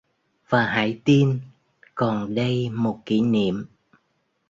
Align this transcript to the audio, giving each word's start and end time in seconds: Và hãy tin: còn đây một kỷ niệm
Và 0.49 0.65
hãy 0.65 1.01
tin: 1.05 1.39
còn 1.95 2.35
đây 2.35 2.69
một 2.69 2.99
kỷ 3.05 3.21
niệm 3.21 3.65